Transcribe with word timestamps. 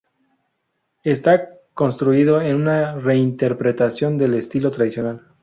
Está 1.03 1.59
construido 1.75 2.41
en 2.41 2.55
una 2.55 2.95
reinterpretación 2.95 4.17
del 4.17 4.33
estilo 4.33 4.71
tradicional. 4.71 5.27